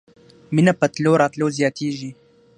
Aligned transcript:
مېنه 0.55 0.73
په 0.79 0.85
تلو 0.93 1.11
راتلو 1.21 1.47
زياتېږي. 1.57 2.11